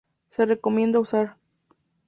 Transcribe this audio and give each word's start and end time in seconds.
Se 0.31 0.47
recomienda 0.47 0.97
usar 0.97 1.35